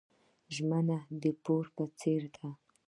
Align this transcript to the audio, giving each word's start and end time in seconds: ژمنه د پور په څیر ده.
ژمنه 0.55 0.97
د 1.21 1.23
پور 1.43 1.65
په 1.75 1.83
څیر 1.99 2.23
ده. 2.35 2.47